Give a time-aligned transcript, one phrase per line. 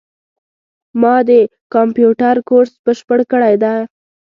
[1.01, 1.31] ما د
[1.73, 3.73] کامپیوټر کورس بشپړ کړی ده